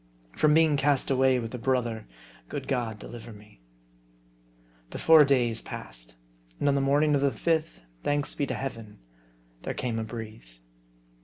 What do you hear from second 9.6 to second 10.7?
there came a breeze.